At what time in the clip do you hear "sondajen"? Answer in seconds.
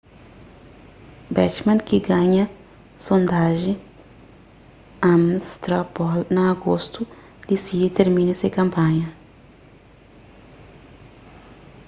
3.07-3.77